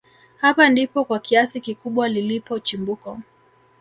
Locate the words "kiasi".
1.19-1.61